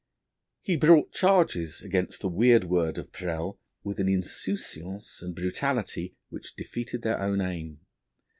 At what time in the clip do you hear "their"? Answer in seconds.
7.03-7.19